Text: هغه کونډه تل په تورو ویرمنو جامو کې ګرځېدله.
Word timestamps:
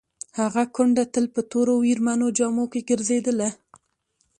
هغه 0.39 0.63
کونډه 0.75 1.03
تل 1.13 1.25
په 1.33 1.41
تورو 1.51 1.73
ویرمنو 1.83 2.27
جامو 2.37 2.65
کې 2.71 2.81
ګرځېدله. 2.89 3.49